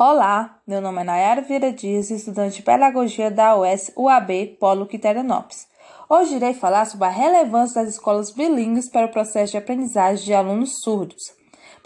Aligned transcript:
Olá, 0.00 0.60
meu 0.64 0.80
nome 0.80 1.00
é 1.00 1.04
Nayara 1.04 1.42
Vieira 1.42 1.72
Dias, 1.72 2.08
estudante 2.08 2.58
de 2.58 2.62
Pedagogia 2.62 3.32
da 3.32 3.56
UES 3.56 3.90
UAB 3.96 4.56
Polo 4.60 4.86
Quiterianópolis. 4.86 5.66
Hoje 6.08 6.36
irei 6.36 6.54
falar 6.54 6.84
sobre 6.84 7.08
a 7.08 7.10
relevância 7.10 7.82
das 7.82 7.94
escolas 7.94 8.30
bilíngues 8.30 8.88
para 8.88 9.06
o 9.06 9.10
processo 9.10 9.50
de 9.50 9.58
aprendizagem 9.58 10.24
de 10.24 10.32
alunos 10.32 10.82
surdos. 10.84 11.37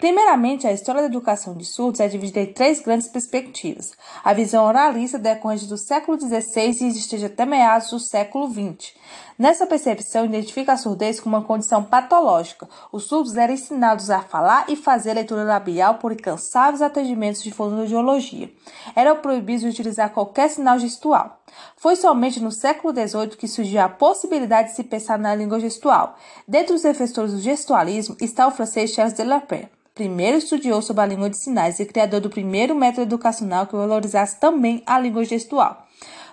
Primeiramente, 0.03 0.67
a 0.67 0.73
história 0.73 1.01
da 1.01 1.07
educação 1.07 1.55
de 1.55 1.65
surdos 1.65 2.01
é 2.01 2.09
dividida 2.09 2.41
em 2.41 2.53
três 2.53 2.81
grandes 2.81 3.07
perspectivas. 3.07 3.93
A 4.25 4.33
visão 4.33 4.67
oralista 4.67 5.17
decorrente 5.17 5.67
do 5.67 5.79
século 5.79 6.19
XVI 6.21 6.77
e 6.81 6.89
esteja 6.89 7.29
até 7.29 7.47
meados 7.47 7.89
do 7.89 8.01
século 8.01 8.51
XX. 8.51 8.95
Nessa 9.39 9.65
percepção, 9.65 10.25
identifica 10.25 10.73
a 10.73 10.77
surdez 10.77 11.21
como 11.21 11.37
uma 11.37 11.45
condição 11.45 11.85
patológica. 11.85 12.69
Os 12.91 13.05
surdos 13.05 13.37
eram 13.37 13.55
ensinados 13.55 14.11
a 14.11 14.19
falar 14.23 14.65
e 14.69 14.75
fazer 14.75 15.15
leitura 15.15 15.45
labial 15.45 15.95
por 15.99 16.11
incansáveis 16.11 16.83
atendimentos 16.83 17.41
de 17.41 17.53
fonoaudiologia. 17.53 18.51
Era 18.97 19.15
proibido 19.15 19.69
utilizar 19.69 20.11
qualquer 20.11 20.51
sinal 20.51 20.81
gestual. 20.81 21.41
Foi 21.77 21.95
somente 21.95 22.41
no 22.41 22.51
século 22.51 22.93
XVIII 22.93 23.37
que 23.37 23.47
surgiu 23.47 23.81
a 23.81 23.89
possibilidade 23.89 24.71
de 24.71 24.75
se 24.75 24.83
pensar 24.83 25.17
na 25.17 25.33
língua 25.33 25.61
gestual. 25.61 26.17
Dentre 26.49 26.75
os 26.75 26.83
defensores 26.83 27.33
do 27.33 27.39
gestualismo 27.39 28.17
está 28.21 28.49
o 28.49 28.51
francês 28.51 28.91
Charles 28.91 29.15
Delapre 29.15 29.71
primeiro 29.95 30.39
estudioso 30.39 30.87
sobre 30.89 31.03
a 31.03 31.07
língua 31.07 31.29
de 31.29 31.39
sinais 31.39 31.79
e 31.79 31.87
criador 31.87 32.21
do 32.21 32.31
primeiro 32.31 32.75
método 32.75 33.03
educacional 33.03 33.67
que 33.67 33.77
valorizasse 33.77 34.41
também 34.41 34.83
a 34.87 34.99
língua 34.99 35.25
gestual. 35.25 35.87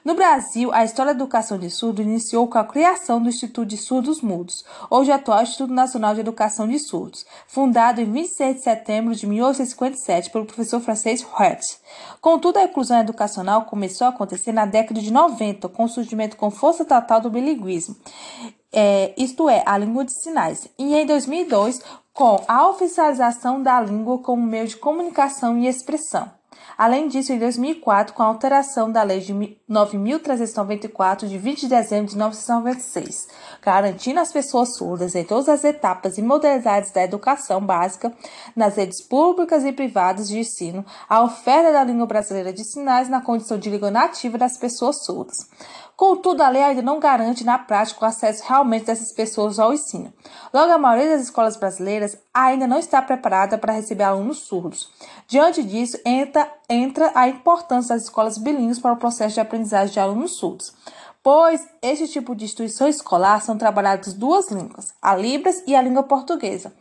No 0.04 0.16
Brasil, 0.16 0.74
a 0.74 0.84
história 0.86 1.14
da 1.14 1.20
educação 1.20 1.60
de 1.60 1.70
surdo 1.70 2.02
iniciou 2.02 2.48
com 2.48 2.58
a 2.58 2.64
criação 2.64 3.22
do 3.22 3.28
Instituto 3.28 3.68
de 3.68 3.76
Surdos 3.78 4.22
Mudos, 4.22 4.64
hoje 4.90 5.12
atual 5.12 5.44
Instituto 5.44 5.74
Nacional 5.74 6.14
de 6.14 6.22
Educação 6.22 6.68
de 6.68 6.80
Surdos, 6.80 7.26
fundado 7.48 8.00
em 8.00 8.10
26 8.10 8.56
de 8.56 8.64
setembro 8.64 9.14
de 9.14 9.28
1857 9.28 10.30
pelo 10.30 10.46
professor 10.46 10.80
francês 10.80 11.22
Hertz. 11.22 11.82
Contudo, 12.22 12.58
a 12.58 12.64
inclusão 12.64 13.00
educacional 13.00 13.66
começou 13.66 14.08
a 14.08 14.10
acontecer 14.10 14.54
na 14.54 14.66
década 14.66 15.02
de 15.02 15.12
90, 15.12 15.68
com 15.68 15.84
o 15.84 15.90
surgimento 15.90 16.38
com 16.38 16.50
força 16.50 16.86
total 16.86 17.20
do 17.20 17.30
bilinguismo, 17.30 17.98
é, 18.72 19.14
isto 19.18 19.50
é, 19.50 19.64
a 19.66 19.78
língua 19.78 20.06
de 20.06 20.14
sinais, 20.14 20.68
e 20.78 20.96
em 20.96 21.06
2002, 21.06 21.82
com 22.20 22.44
a 22.50 22.68
oficialização 22.68 23.64
da 23.64 23.80
língua 23.80 24.18
como 24.18 24.46
meio 24.46 24.68
de 24.68 24.76
comunicação 24.76 25.58
e 25.58 25.70
expressão. 25.70 26.30
Além 26.78 27.08
disso, 27.08 27.34
em 27.34 27.40
2004, 27.40 28.14
com 28.14 28.24
a 28.24 28.28
alteração 28.28 28.92
da 28.92 29.04
Lei 29.04 29.20
de 29.20 29.34
9.394, 29.34 31.28
de 31.28 31.38
20 31.38 31.62
de 31.62 31.68
dezembro 31.68 32.08
de 32.08 32.16
1996, 32.16 33.28
garantindo 33.62 34.20
às 34.20 34.32
pessoas 34.32 34.76
surdas 34.76 35.16
em 35.16 35.24
todas 35.24 35.50
as 35.50 35.64
etapas 35.64 36.18
e 36.18 36.22
modalidades 36.22 36.92
da 36.92 37.04
educação 37.04 37.60
básica, 37.60 38.14
nas 38.56 38.76
redes 38.76 39.02
públicas 39.02 39.66
e 39.66 39.72
privadas 39.72 40.28
de 40.28 40.40
ensino, 40.40 40.86
a 41.08 41.22
oferta 41.22 41.72
da 41.72 41.84
língua 41.84 42.06
brasileira 42.06 42.54
de 42.54 42.64
sinais 42.64 43.10
na 43.10 43.22
condição 43.22 43.58
de 43.58 43.70
língua 43.70 43.92
nativa 43.92 44.38
das 44.38 44.58
pessoas 44.58 45.04
surdas. 45.04 45.38
Contudo, 46.00 46.42
a 46.42 46.48
lei 46.48 46.64
ainda 46.64 46.82
não 46.82 46.98
garante 46.98 47.44
na 47.44 47.58
prática 47.58 48.06
o 48.06 48.08
acesso 48.08 48.46
realmente 48.48 48.86
dessas 48.86 49.12
pessoas 49.12 49.60
ao 49.60 49.74
ensino. 49.74 50.14
Logo, 50.54 50.72
a 50.72 50.78
maioria 50.78 51.12
das 51.12 51.24
escolas 51.24 51.58
brasileiras 51.58 52.18
ainda 52.34 52.66
não 52.66 52.80
está 52.80 53.02
preparada 53.02 53.58
para 53.58 53.74
receber 53.74 54.06
alunos 54.06 54.38
surdos. 54.38 54.90
Diante 55.28 55.62
disso, 55.62 56.00
entra, 56.06 56.49
entra 56.70 57.12
a 57.16 57.28
importância 57.28 57.96
das 57.96 58.04
escolas 58.04 58.38
bilíngues 58.38 58.80
para 58.80 58.94
o 58.94 58.98
processo 58.98 59.36
de 59.36 59.42
aprendizagem 59.42 59.94
de 59.94 60.00
alunos 60.00 60.38
surdos 60.38 60.74
pois 61.22 61.68
este 61.82 62.08
tipo 62.08 62.36
de 62.36 62.46
instituição 62.46 62.88
escolar 62.88 63.42
são 63.42 63.58
trabalhadas 63.58 64.14
duas 64.14 64.50
línguas, 64.50 64.94
a 65.02 65.16
Libras 65.16 65.62
e 65.68 65.76
a 65.76 65.82
língua 65.82 66.04
portuguesa. 66.04 66.74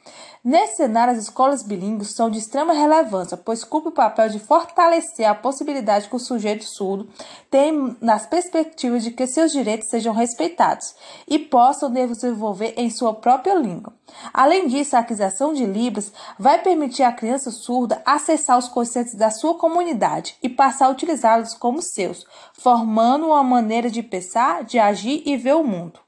Nesse 0.45 0.77
cenário, 0.77 1.13
as 1.13 1.25
escolas 1.25 1.63
bilíngues 1.63 2.15
são 2.15 2.31
de 2.31 2.39
extrema 2.39 2.73
relevância, 2.73 3.37
pois 3.37 3.65
cumpre 3.65 3.89
o 3.89 3.95
papel 3.95 4.29
de 4.29 4.39
fortalecer 4.39 5.27
a 5.27 5.35
possibilidade 5.35 6.09
que 6.09 6.17
o 6.17 6.21
sujeito 6.21 6.65
surdo 6.65 7.09
tem 7.51 7.97
nas 8.01 8.27
perspectivas 8.27 9.03
de 9.03 9.11
que 9.11 9.27
seus 9.27 9.51
direitos 9.51 9.89
sejam 9.89 10.15
respeitados 10.15 10.95
e 11.27 11.39
possam 11.39 11.91
desenvolver 11.91 12.75
em 12.77 12.89
sua 12.89 13.15
própria 13.15 13.55
língua. 13.55 13.98
Além 14.33 14.67
disso, 14.67 14.97
a 14.97 15.01
aquisição 15.01 15.53
de 15.53 15.65
Libras 15.65 16.13
vai 16.39 16.63
permitir 16.63 17.03
à 17.03 17.13
criança 17.13 17.51
surda 17.51 18.03
acessar 18.05 18.59
os 18.59 18.69
conceitos 18.69 19.15
da 19.15 19.31
sua 19.31 19.57
comunidade 19.57 20.37
e 20.43 20.49
passar 20.49 20.87
a 20.87 20.91
utilizá-los 20.91 21.55
como 21.55 21.81
seus, 21.81 22.27
formando 22.53 23.27
uma 23.27 23.43
maneira 23.43 23.91
de 23.91 24.03
pensar, 24.03 24.65
de 24.65 24.79
agir 24.79 25.23
e 25.27 25.37
ver 25.37 25.55
o 25.55 25.65
mundo. 25.65 26.01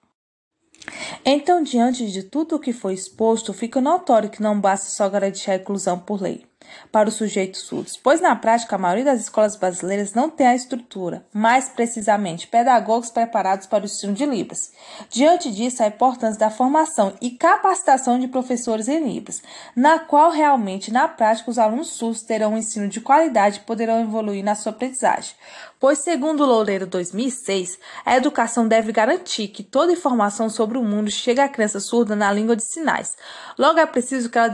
Então, 1.25 1.62
diante 1.62 2.11
de 2.11 2.22
tudo 2.22 2.56
o 2.56 2.61
que 2.61 2.72
foi 2.72 2.94
exposto, 2.94 3.53
fica 3.53 3.81
notório 3.81 4.31
que 4.31 4.43
não 4.43 4.61
basta 4.61 4.91
só 4.91 5.09
garantir 5.09 5.50
a 5.50 5.56
inclusão 5.56 5.99
por 5.99 6.21
lei 6.21 6.50
para 6.91 7.08
os 7.08 7.14
sujeitos 7.14 7.62
surdos, 7.62 7.97
pois 7.97 8.20
na 8.20 8.34
prática 8.36 8.76
a 8.76 8.78
maioria 8.78 9.04
das 9.04 9.20
escolas 9.20 9.56
brasileiras 9.56 10.14
não 10.14 10.28
tem 10.28 10.47
a 10.47 10.54
estrutura, 10.54 11.25
mais 11.32 11.69
precisamente 11.69 12.47
pedagogos 12.47 13.10
preparados 13.10 13.66
para 13.66 13.82
o 13.82 13.86
ensino 13.86 14.12
de 14.12 14.26
Libras. 14.26 14.72
Diante 15.08 15.50
disso, 15.50 15.82
a 15.82 15.86
importância 15.86 16.38
da 16.38 16.50
formação 16.50 17.14
e 17.20 17.31
capacitação 17.31 18.19
de 18.19 18.28
professores 18.28 18.88
em 18.88 19.04
Libras, 19.04 19.42
na 19.75 19.98
qual 19.98 20.31
realmente 20.31 20.92
na 20.92 21.08
prática 21.08 21.50
os 21.50 21.58
alunos 21.58 21.88
surdos 21.88 22.22
terão 22.22 22.54
um 22.54 22.58
ensino 22.58 22.88
de 22.88 23.00
qualidade 23.00 23.58
e 23.58 23.66
poderão 23.66 24.00
evoluir 24.00 24.44
na 24.44 24.54
sua 24.54 24.72
aprendizagem. 24.72 25.34
Pois, 25.78 26.00
segundo 26.00 26.42
o 26.42 26.47
Loureiro 26.47 26.87
2006, 26.87 27.78
a 28.04 28.14
educação 28.14 28.69
deve 28.69 28.92
garantir 28.92 29.48
que 29.48 29.62
toda 29.62 29.92
informação 29.92 30.50
sobre 30.50 30.76
o 30.76 30.84
mundo 30.84 31.10
chegue 31.10 31.41
à 31.41 31.48
criança 31.48 31.81
surda 31.81 32.14
na 32.14 32.31
língua 32.31 32.54
de 32.54 32.62
sinais. 32.62 33.16
Logo, 33.58 33.78
é 33.78 33.87
preciso 33.87 34.28
que 34.28 34.37
ela 34.37 34.50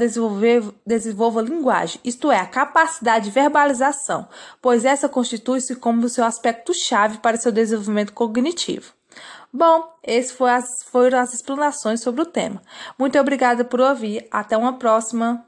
desenvolva 0.86 1.42
linguagem, 1.42 2.00
isto 2.06 2.30
é, 2.30 2.38
a 2.38 2.46
capacidade 2.46 3.26
de 3.26 3.30
verbalização, 3.32 4.28
pois 4.62 4.84
essa 4.84 5.08
constitui-se 5.08 5.74
como 5.74 6.08
seu 6.08 6.24
aspecto-chave 6.24 7.18
para 7.18 7.36
seu 7.36 7.50
desenvolvimento 7.50 8.12
cognitivo. 8.12 8.94
Bom, 9.52 9.92
essas 10.02 10.84
foram 10.84 11.18
as 11.18 11.34
explanações 11.34 12.00
sobre 12.00 12.22
o 12.22 12.26
tema. 12.26 12.62
Muito 12.98 13.18
obrigada 13.18 13.64
por 13.64 13.80
ouvir. 13.80 14.28
Até 14.30 14.56
uma 14.56 14.78
próxima. 14.78 15.44